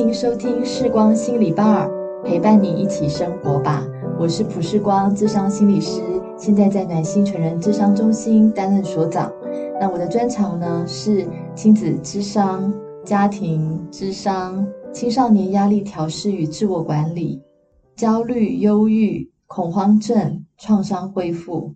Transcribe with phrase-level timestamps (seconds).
[0.00, 1.86] 迎收听视光心理吧，
[2.24, 3.86] 陪伴你一起生活吧。
[4.18, 6.00] 我是普世光，智商心理师，
[6.38, 9.30] 现在在暖心成人智商中心担任所长。
[9.78, 12.72] 那我的专长呢是亲子智商、
[13.04, 17.42] 家庭智商、青少年压力调试与自我管理、
[17.94, 21.74] 焦虑、忧郁、恐慌症、创伤恢复。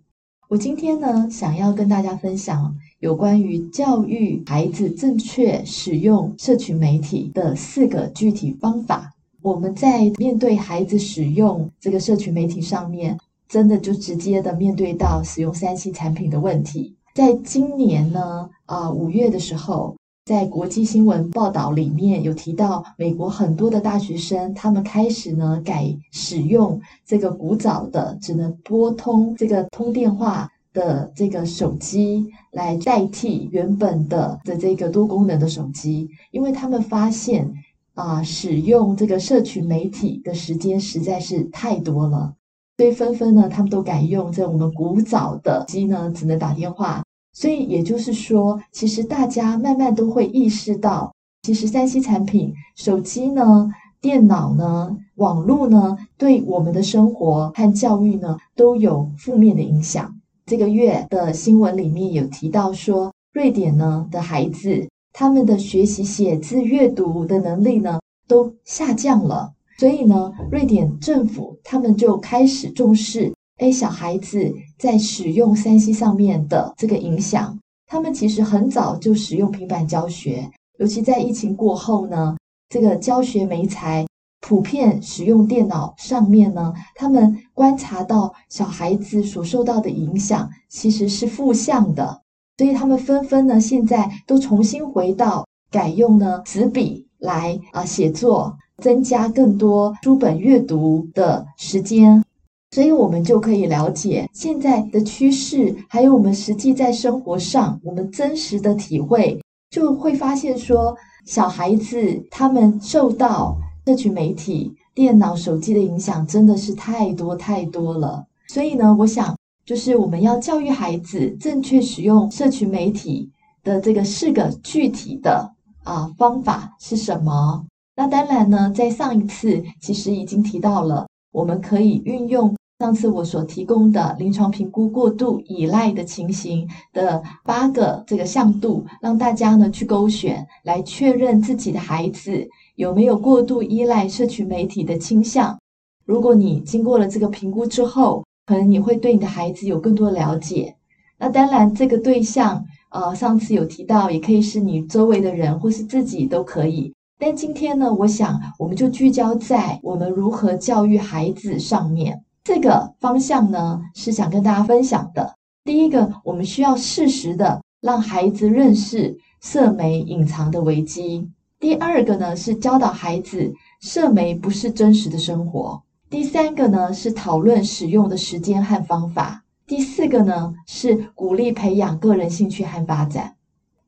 [0.49, 2.75] 我今天呢想要跟大家分享。
[3.01, 13.17] 有关于教育孩子正确使用社群媒体的四个具体方法，我们在面对孩子使用这个社群媒体上面，
[13.49, 16.95] 真的就直接的面对到使用三 C 产品的问题。
[17.13, 30.49] 在今年呢，啊五月的时候，在国际新闻报道里面有提到，美国很多的大学生他们开始呢改使用这个古早的只能拨通这个通电话。
[30.75, 37.51] 的这个手机来代替原本的的这个多功能的手机，因为他们发现
[37.95, 42.35] 啊，使用这个社群媒体的时间实在是太多了，
[42.77, 47.01] 所以纷纷呢，他们都改用这我们古早的机呢，只能打电话。
[47.31, 60.14] 所以也就是说，其实大家慢慢都会意识到，其实 3C 产品、手机呢、电脑呢、网络呢，对我们的生活和教育呢，都有负面的影响。
[60.45, 80.47] 这个月的新闻里面有提到说，瑞典呢的孩子，他们的学习写字阅读的能力呢都下降了，所以呢，瑞典政府他们就开始重视，哎，小孩子在使用三 C 上面的这个影响，他们其实很早就使用平板教学，
[80.77, 82.37] 尤其在疫情过后呢，
[82.69, 84.05] 这个教学媒材。
[84.47, 92.21] 普遍使用电脑上面呢，他们观察到小孩子所受到的影响其实是负向的，
[92.59, 102.23] 所以他们纷纷呢现在都重新回到改用呢纸笔来啊写作，增加更多书本阅读的时间，
[102.69, 109.41] 所以我们就可以了解现在的趋势，还有我们实际在生活上我们真实的体会，
[109.71, 110.95] 就会发现说
[111.25, 113.57] 小孩子他们受到。
[113.85, 123.29] 社群媒体、电脑、手机的影响真的是太多太多了，所以呢，我想就是我们要教育孩子正确使用社群媒体
[123.63, 125.51] 的这个四个具体的
[125.83, 127.63] 啊方法是什么？
[127.95, 142.45] 那当然呢，在上一次其实已经提到了，我们可以运用上次我所提供的临床评估过度依赖的情形的八个这个向度，让大家呢去勾选来确认自己的孩子。
[142.75, 145.57] 有没有过度依赖社群媒体的倾向？
[146.05, 150.75] 如果你经过了这个评估之后，可能你会对你的孩子有更多了解。
[151.17, 156.93] 那当然，这个对象，呃，上次有提到，也可以是你周围的人，或是自己都可以。
[157.17, 162.24] 但今天呢，我想我们就聚焦在我们如何教育孩子上面。
[162.45, 165.33] 这个方向呢，是想跟大家分享的。
[165.63, 171.27] 第一个，我们需要适时的让孩子认识社媒隐藏的危机。
[171.59, 173.51] 第二个呢，是教导孩子
[173.81, 175.81] 社媒不是真实的生活。
[176.07, 179.43] 第三个呢，是讨论使用的时间和方法。
[179.65, 183.33] 第四个呢，是鼓励培养个人兴趣和发展。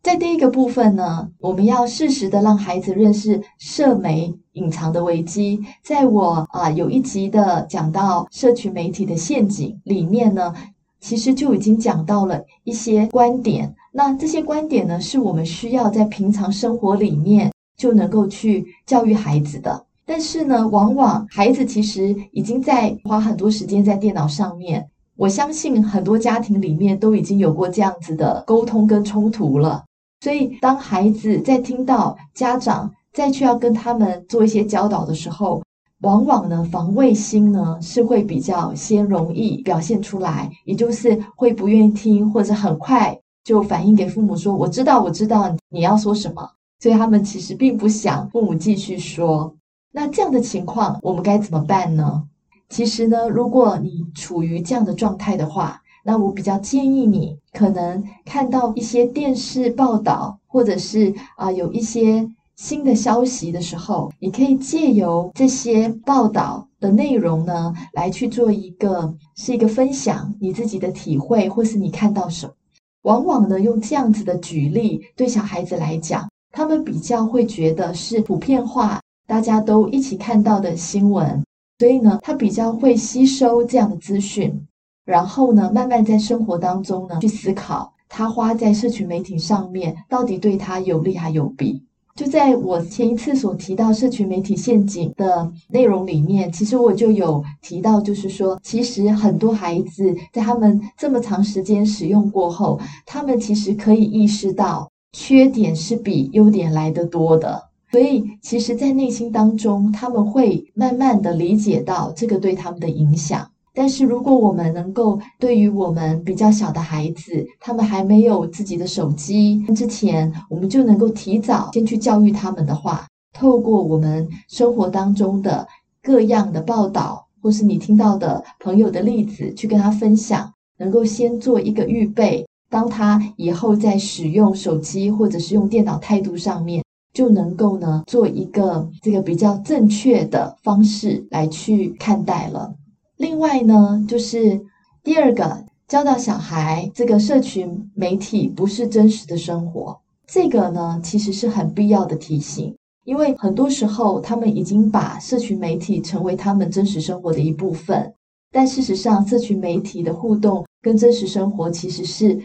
[0.07, 5.59] 在第一个部分呢，我们要适时的让孩子认识社媒隐藏的危机。
[5.83, 10.53] 在我啊有一集的讲到社群媒体的陷阱里面呢，
[11.01, 13.75] 其实就已经讲到了一些观点。
[13.91, 17.51] 那这些观点呢，是我们需要在平常生活里面。
[17.75, 24.89] 就能够去教育孩子的，但是呢，往往孩子其实已经在花很多时间在电脑上面。
[25.17, 29.83] 我相信很多家庭里面都已经有过这样子的沟通跟冲突了。
[30.19, 35.61] 所以，当孩子在听到家长再去要跟他们做一些教导的时候，
[36.01, 46.49] 往往呢，防卫心呢是会比较先容易表现出来，也就是会不愿意听，或者很快就反映给父母说：“我知道，我知道你要说什么。”
[46.79, 49.55] 所以他们其实并不想父母继续说。
[49.91, 52.23] 那这样的情况，我们该怎么办呢？
[52.69, 62.25] 其实呢，如果你处于这样的状态的话，那我比较建议你，可能看到一些电视报道，或者是啊、有一些
[62.55, 72.53] 新的消息的时候，你可以借由这些报道的内容呢，来去做一个是一个分享你自己的体会，或是你看到什么。
[73.01, 81.43] 往往呢，用这样子的举例，对小孩子来讲，他们比较会觉得是普遍化，大家都一起看到的新闻，
[81.79, 84.65] 所以呢，他比较会吸收这样的资讯，
[85.07, 91.81] 然后呢，慢慢在生活当中呢去思考，他花在社群媒体上面到底对他有利还有弊。
[92.13, 113.47] 就在我前一次所提到社群媒体陷阱的内容里面，其实我就有提到，就是说，其实很多孩子在他们这么长时间使用过后，他们其实可以意识到缺点是比优点来得多的，所以其实，在内心当中，他们会慢慢的理解到这个对他们的影响。
[113.79, 125.67] 但是，如果我们能够对于我们比较小的孩子，他们还没有自己的手机之前，我们就能够提早先去教育他们的话，透过我们生活当中的
[126.01, 136.83] 各样的报道，或是你听到的朋友的例子，去跟他分享，能够先做一个预备，当他以后在使用手机或者是用电脑态度上面，
[137.13, 142.73] 就能够呢做一个这个比较正确的方式来去看待了。
[143.17, 144.61] 另外呢，就是
[145.03, 152.75] 第二个教导小孩，这个社群媒体不是真实的生活，这个呢其实是很必要的提醒，
[153.05, 158.13] 因为很多时候他们已经把社群媒体成为他们真实生活的一部分，
[158.51, 162.39] 但事实上，社群媒体的互动跟真实生活其实是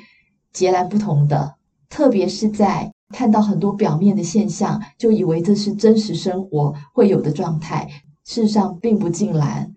[0.54, 1.54] 截然不同的，
[1.90, 7.86] 特别是在看到很多表面的现象，就以为这是真实生活会有的状态，
[8.24, 9.70] 事实上并不尽然。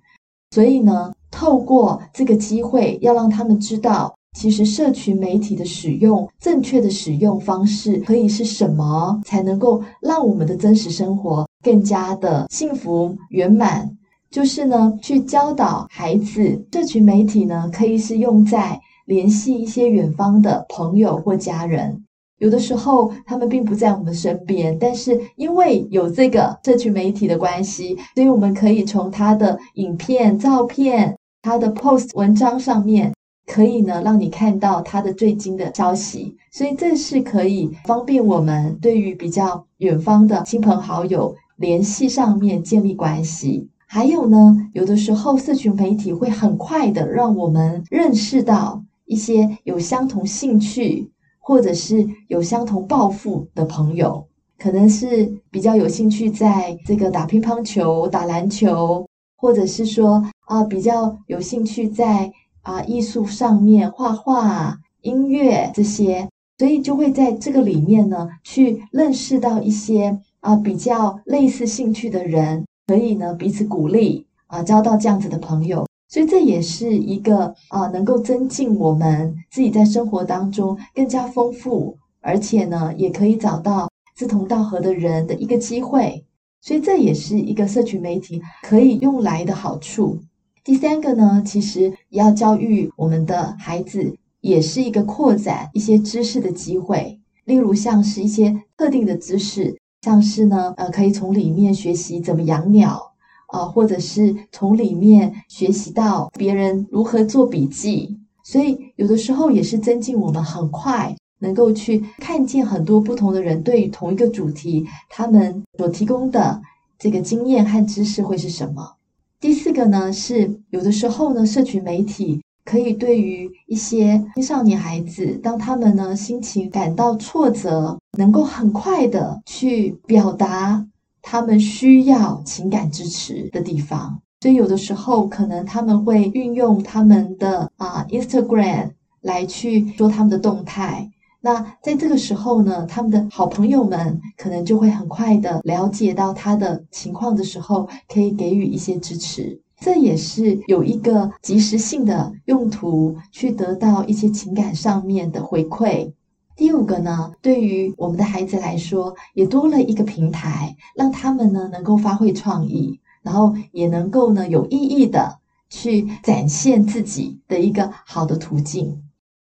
[0.55, 13.97] 所以呢，透过这个机会，要让他们知道，其实社群媒体的使用，正确的使用方式可以是什么，才能够让我们的真实生活更加的幸福圆满。
[14.31, 22.01] 就是呢，去教导孩子，社群媒体呢，可以是用在联系一些远方的朋友或家人。
[22.39, 33.13] 有的时候他们并不在我们身边，但是因为有这个社群媒体的关系，所以我们可以从他的影片、照片、他的 post 文章上面，
[33.47, 36.35] 可以呢让你看到他的最近的消息。
[36.51, 43.69] 所以这是可以方便我们对于比较远方的亲朋好友联系上面建立关系。
[43.87, 51.09] 还有呢，有的时候社群媒体会很快的让我们认识到一些有相同兴趣。
[51.45, 54.25] 或者是有相同抱负的朋友，
[54.57, 59.07] 可能是比较有兴趣在这个打乒乓球、打篮球，
[59.37, 62.31] 或者是说啊比较有兴趣在
[62.63, 66.27] 啊艺术上面画画、音乐这些，
[66.57, 75.85] 所以就会在这个里面呢去认识到一些啊比较类似兴趣的人，可以呢彼此鼓励啊，交到这样子的朋友。
[76.15, 86.23] 所以这也是一个啊，能够增进我们自己在生活当中更加丰富，而且呢，也可以找到志同道合的人的一个机会。
[86.61, 90.17] 所以这也是一个社群媒体可以用来的好处。
[90.63, 97.19] 第三个呢，其实要教育我们的孩子，也是一个扩展一些知识的机会。
[97.43, 103.14] 例如像是一些特定的知识，像是呢，呃，可以从里面学习怎么养鸟。
[103.47, 116.61] 啊，或者是从里面学习到别人如何做笔记，所以有的时候也是增进我们很快能够去看见很多不同的人对于同一个主题，他们所提供的
[116.97, 118.93] 这个经验和知识会是什么。
[119.39, 130.83] 第四个呢，是有的时候呢，社群媒体可以对于一些青少年孩子，当他们呢心情感到挫折，能够很快的去表达。
[131.27, 138.91] 他们需要情感支持的地方，所以有的时候可能他们会运用他们的啊 Instagram
[139.21, 141.09] 来去说他们的动态。
[141.41, 149.59] 那在这个时候呢，他们的好朋友们可能就会很快的了解到他的情况的时候，可以给予一些支持。
[149.79, 156.11] 这也是有一个即时性的用途，去得到一些情感上面的回馈。
[156.55, 165.37] 第五个呢，对于我们的孩子来说，也多了一个平台，让他们呢能够发挥创意，然后也能够呢有意义的
[165.69, 169.03] 去展现自己的一个好的途径。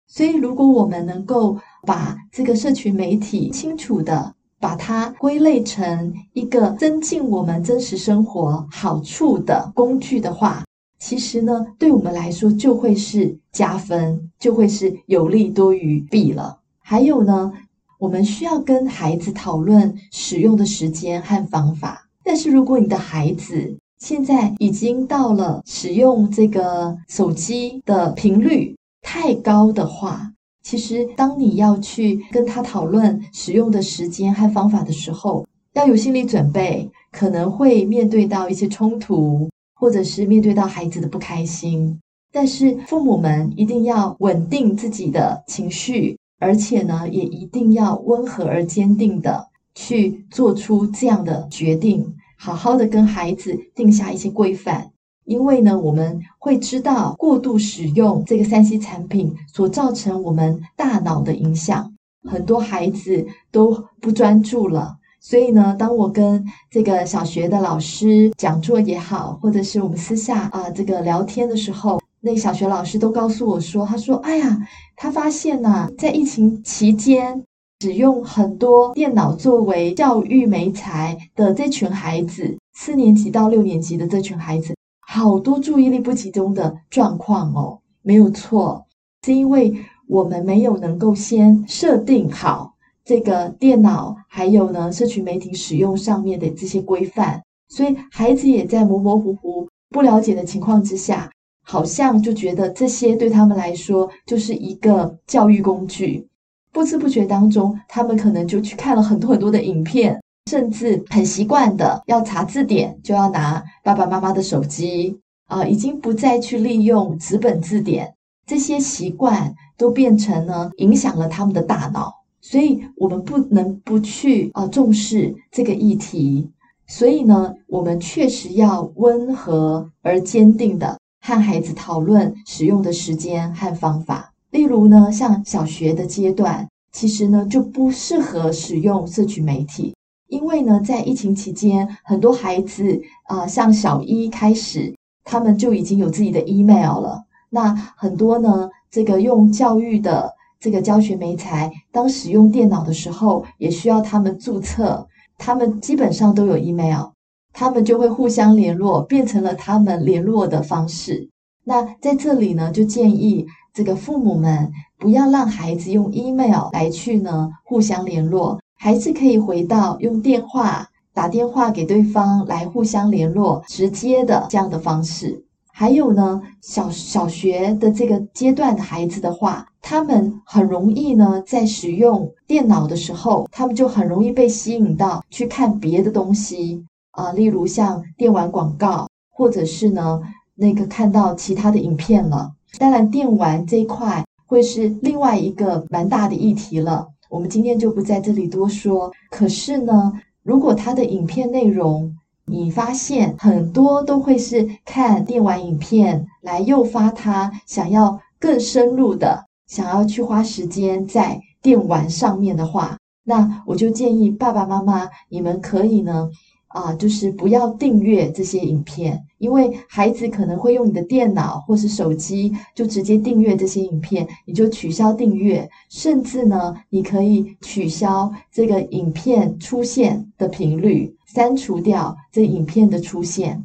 [0.06, 10.64] 所以，如果我们能够把这个社群媒体清楚的把它归类成一个增进我们真实生活好处的工具的话，
[10.98, 16.57] 其实呢，对我们来说就会是加分，就会是有利多于弊了。
[16.90, 17.52] 还有呢，
[17.98, 22.08] 我们需要跟孩子讨论使用的时间和方法。
[22.24, 42.00] 但是如果你的孩子现在已经到了使用这个手机的频率太高的话，其实当你要去跟他讨论使用的时间和方法的时候，要有心理准备，可能会面对到一些冲突，或者是面对到孩子的不开心。
[42.32, 54.90] 但是父母们一定要稳定自己的情绪，而且呢，也一定要温和而坚定的去做出这样的决定，好好的跟孩子定下一些规范。
[55.24, 61.92] 因为呢，我们会知道过度使用这个三 C 产品所造成我们大脑的影响，
[62.30, 64.96] 很多孩子都不专注了。
[65.20, 74.58] 所以呢，当我跟这个小学的老师讲座也好，或者是我们私下啊、这个聊天的时候，那小学老师都告诉我说，他说：“哎呀，
[74.94, 77.42] 他发现呐、在疫情期间，
[77.80, 88.84] 使用很多电脑作为教育媒材的这群孩子，四年级到六年级的这群孩子，好多注意力不集中的状况哦，没有错，
[89.24, 89.74] 是因为
[90.06, 92.74] 我们没有能够先设定好。”
[93.06, 101.30] 这个电脑还有呢，社群媒体使用上面的这些规范，所以孩子也在模模糊糊、不了解的情况之下，
[101.70, 106.26] 好像就觉得这些对他们来说就是一个教育工具。
[106.72, 110.18] 不知不觉当中，他们可能就去看了很多很多的影片，
[110.50, 118.14] 甚至很习惯的要查字典，就要拿爸爸妈妈的手机，啊、已经不再去利用纸本字典，
[118.46, 122.14] 这些习惯都变成呢，影响了他们的大脑。
[122.40, 126.50] 所以，我们不能不去啊重视这个议题。
[126.86, 130.97] 所以呢，我们确实要温和而坚定的
[131.28, 134.32] 和孩子讨论使用的时间和方法。
[134.50, 139.94] 例如呢，像小学的阶段，其实呢就不适合使用社群媒体，
[140.28, 147.22] 因为呢，在疫情期间，很多孩子啊，像小一开始，他们就已经有自己的 email 了。
[147.50, 150.32] 那很多呢，这个用教育的。
[150.60, 155.06] 这个教学媒材，当使用电脑的时候，也需要他们注册。
[155.38, 157.10] 他们基本上都有 email，
[157.58, 161.28] 他们就会互相联络，变成了他们联络的方式。
[161.64, 175.42] 那在这里呢，就建议这个父母们不要让孩子用 email 来去呢互相联络，还是可以回到用电话打电话给对方来互相联络，直接的这样的方式。
[175.72, 186.84] 还有呢，小小学的这个阶段的孩子的话，他们很容易呢，在使用电脑的时候，他们就很容易被吸引到去看别的东西
[187.18, 190.22] 啊，例如像电玩广告，或者是呢，
[190.54, 192.52] 那个看到其他的影片了。
[192.78, 199.10] 当然，电玩这一块会是另外一个蛮大的议题了，我们今天就不在这里多说。
[199.30, 200.12] 可是呢，
[200.44, 216.30] 如果他的影片内容，你发现很多都会是看电玩影片来诱发他想要更深入的想要去花时间在电玩上面的话，那我就建议爸爸妈妈你们可以呢。
[216.68, 233.64] 啊，就是不要订阅这些影片，因为孩子可能会用你的电脑或是手机，就直接订阅这些影片，你就取消订阅，甚至呢，你可以取消这个影片出现的频率，删除掉这影片的出现。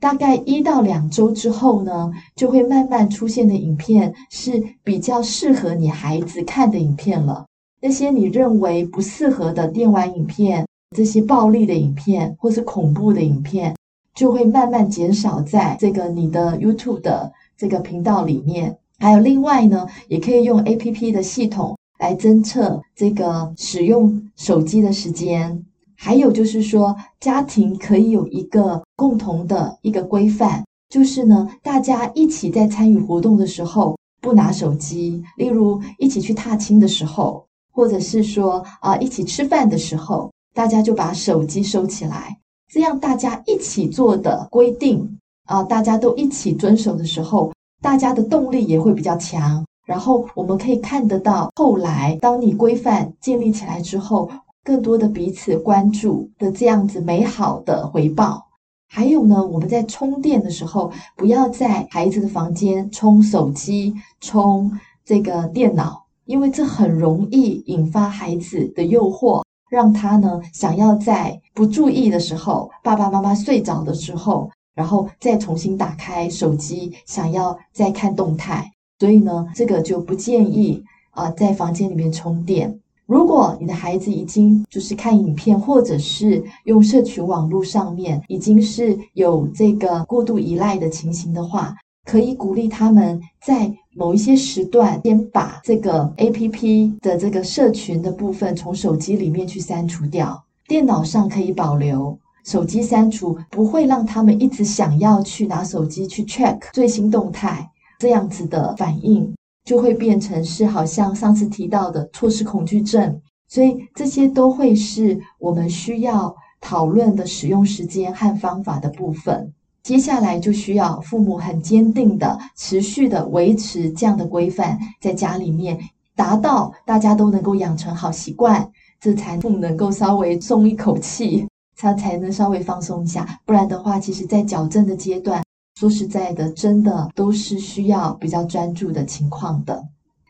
[0.00, 7.44] 大概一到两周之后呢，就会慢慢出现的影片是比较适合你孩子看的影片了。
[7.80, 10.67] 那些你认为不适合的电玩影片。
[10.96, 13.76] 这些暴力的影片或是恐怖的影片，
[14.14, 18.78] 就会慢慢减少在这个你的 YouTube 的这个频道里面。
[18.98, 25.64] 还有另外呢，也可以用 APP 的系统来侦测这个使用手机的时间。
[25.94, 40.30] 还有就是说，家庭可以有一个共同的一个规范，就是呢，大家一起在参与活动的时候不拿手机，例如一起去踏青的时候，或者是说啊一起吃饭的时候。
[40.54, 42.38] 大家就把手机收起来，
[42.72, 49.64] 这样大家一起做的规定啊，大家都一起遵守的时候，大家的动力也会比较强。
[49.86, 54.30] 然后我们可以看得到，后来当你规范建立起来之后，
[54.62, 58.46] 更多的彼此关注的这样子美好的回报。
[58.90, 64.70] 还有呢，我们在充电的时候，不要在孩子的房间充手机、充
[65.04, 69.42] 这个电脑，因为这很容易引发孩子的诱惑。
[69.68, 78.72] 让他呢，想要在不注意的时候，爸爸妈妈睡着的时候，然后再重新打开手机，想要再看动态。
[78.98, 82.78] 所以呢，这个就不建议啊、在房间里面充电。
[83.06, 91.74] 如果你的孩子已经就是看影片，或者是用社群网络上面已经是有这个过度依赖的情形的话，
[92.08, 107.70] 可以鼓励他们在某一些时段先把这个 APP 的这个社群的部分从手机里面去删除掉，电脑上可以保留，手机删除不会让他们一直想要去拿手机去 check 最新动态。
[107.98, 109.30] 这样子的反应
[109.66, 119.52] 就会变成是好像上次提到的错失恐惧症，所以这些都会是我们需要讨论的使用时间和方法的部分。
[119.82, 125.78] 接下来就需要父母很坚定的、持续的维持这样的规范，在家里面
[126.14, 128.70] 达到大家都能够养成好习惯，
[129.00, 133.40] 这才父母能够稍微松一口气， 他才能稍微放松一下。
[133.46, 135.42] 不然的话，其实在矫正的阶段。
[135.78, 139.80] 说实在的，真的都是需要比较专注的情况的。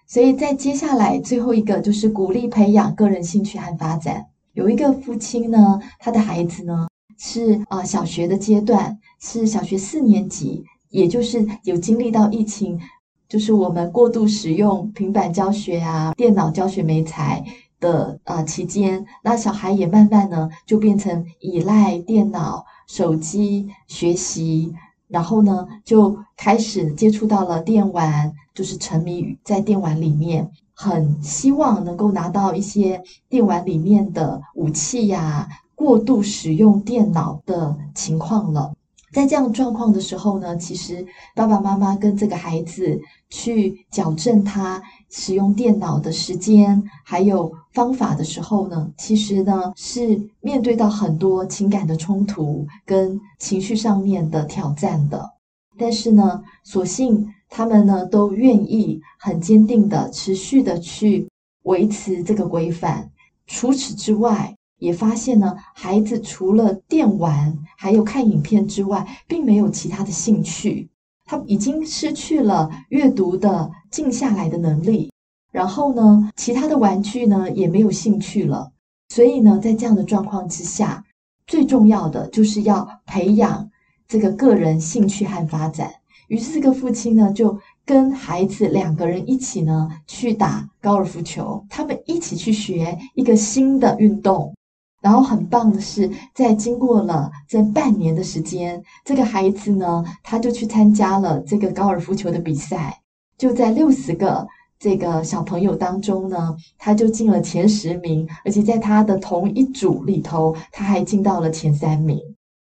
[0.07, 4.26] 所以在接下来最后一个就是鼓励培养个人兴趣和发展。
[4.52, 6.87] 有一个父亲呢，他的孩子呢
[7.19, 12.81] 是啊、小学的阶段，是小学四年级，也就是有经历到疫情，
[13.29, 17.45] 就是我们过度使用平板教学啊、电脑教学媒材
[17.81, 24.73] 的啊、呃、期间，那小孩也慢慢呢就变成依赖电脑、手机学习。
[25.09, 35.49] 然后呢，就开始接触到了电玩，就是沉迷于在电玩里面，很希望能够拿到一些电玩里面的武器呀，
[35.79, 38.75] 过度使用电脑的情况了。
[39.13, 41.07] 在这样状况的时候呢，其实
[41.37, 55.31] 爸爸妈妈跟这个孩子去矫正他使用电脑的时间还有方法的时候呢，其实呢是面对到很多情感的冲突跟情绪上面的挑战的。
[55.79, 61.29] 但是呢，所幸他们呢都愿意很坚定的持续的去
[61.63, 63.09] 维持这个规范。
[63.47, 70.88] 除此之外，也发现呢，孩子除了电玩还有看影片之外，并没有其他的兴趣。
[71.25, 75.12] 他已经失去了阅读的静下来的能力，
[75.53, 78.73] 然后呢，其他的玩具呢也没有兴趣了。
[79.11, 81.05] 所以呢，在这样的状况之下，
[81.47, 83.71] 最重要的就是要培养
[84.07, 85.91] 这个个人兴趣和发展。
[86.29, 94.55] 于是，这个父亲呢就跟孩子两个人一起呢去打高尔夫球，他们一起去学一个新的运动。
[95.01, 103.01] 然后很棒的是，在经过了这半年的时间，这个孩子呢，他就去参加了这个高尔夫球的比赛，
[103.37, 112.21] 就在六十个这个小朋友当中呢，他就进了前十名，而且在他的同一组里头，他还进到了前三名，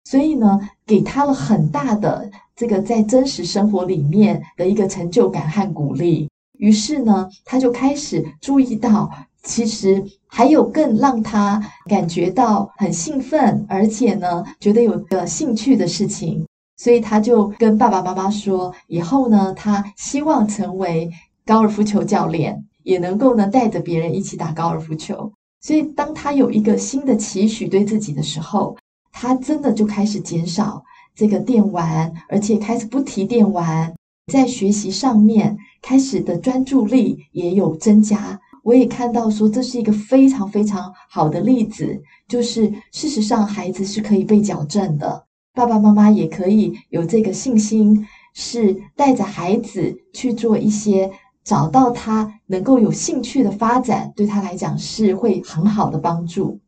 [0.04, 6.28] 所以呢，给他了很大的这个在真实生活里面的一个成就感和鼓励。
[6.58, 9.10] 于是呢，他就开始注意到。
[9.42, 21.10] 其实还有更让他感觉到很兴奋，而且呢，觉得有个兴趣的事情，所以他就跟爸爸妈妈说，以后呢，他希望成为
[21.44, 25.32] 高尔夫球教练，也能够呢带着别人一起打高尔夫球。
[25.62, 28.76] 所以当他有一个新的期许对自己的时候，
[29.12, 30.82] 他真的就开始减少
[31.14, 33.92] 这个电玩，而且开始不提电玩，
[34.32, 38.38] 在学习上面开始的专注力也有增加。
[38.70, 51.10] 我也看到说，这是一个非常非常好的例子，就是事实上孩子是可以被矫正的，爸爸妈妈也可以有这个信心，是带着孩子去做一些
[51.42, 56.60] 找到他能够有兴趣的发展，对他来讲是会很好的帮助。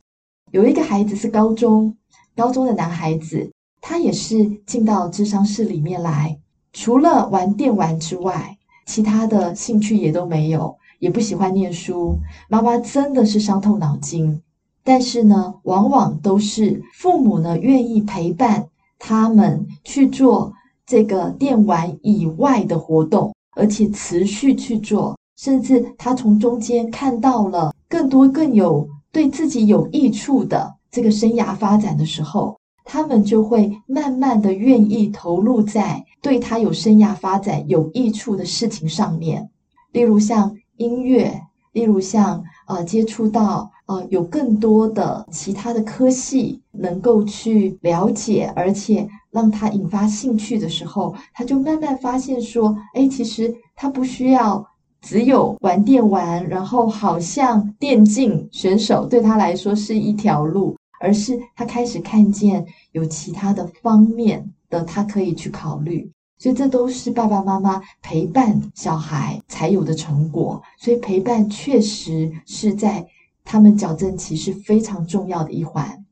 [0.50, 1.96] 有一个孩子是高中，
[2.34, 3.48] 高中的男孩子，
[3.80, 6.36] 他也是进到智商室里面来，
[6.72, 10.76] 除了玩电玩之外，其他的兴趣也都没有。
[11.02, 12.16] 也不喜欢念书，
[12.48, 14.40] 妈妈真的是伤透脑筋。
[14.84, 18.68] 但是呢，往往都是父母呢愿意陪伴
[19.00, 20.52] 他们去做
[20.86, 39.50] 这个电玩以外的活动，而且持续去做，甚至他从中间看到了更多更有对自己有益处的这个生涯发展的时候，他们就会慢慢的愿意投入在对他有生涯发展有益处的事情上面，
[39.90, 40.56] 例如像。
[40.76, 41.40] 音乐，
[41.72, 54.66] 例如像呃接触到呃有更多的其他的科系能够去了解，而且让他引发兴趣的时候，他就慢慢发现说，哎，其实他不需要
[55.00, 66.10] 只有玩电玩，然后好像电竞选手对他来说是一条路，而是他开始看见有其他的方面的，他可以去考虑。
[66.42, 70.60] 所以这都是爸爸妈妈陪伴小孩才有的成果。
[70.76, 73.06] 所以陪伴确实是在
[73.44, 76.04] 他们矫正期是非常重要的一环。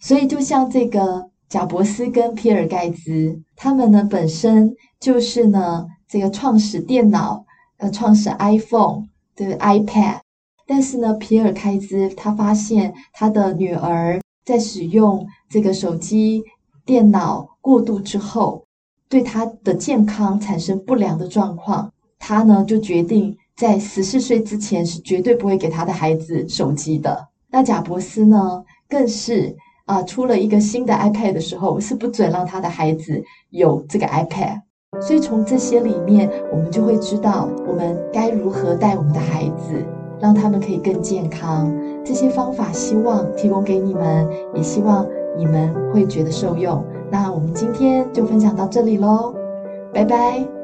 [0.00, 7.44] 所以就像这个贾伯斯跟皮尔盖茨，他们呢本身就是呢这个创始电脑，
[7.76, 10.20] 呃，创始 iPhone 的 iPad。
[10.66, 16.42] 但是呢，皮尔盖茨他发现他的女儿在使用这个手机、
[16.86, 18.64] 电脑过度之后，
[19.08, 27.28] 对他的健康产生不良的状况，他呢就决定在十四岁之前是绝对不会给他的孩子手机的。
[27.50, 34.60] 那贾伯斯呢，更是啊、出了一个新的 iPad 的时候，是不准让他的孩子有这个 iPad。
[35.00, 39.84] 所以从这些里面，我们就会知道我们该如何带我们的孩子，
[40.18, 41.72] 让他们可以更健康。
[42.04, 46.84] 这些方法希望提供给你们，也希望你们会觉得受用。
[47.10, 49.32] 那我们今天就分享到这里喽，
[49.92, 50.55] 拜拜。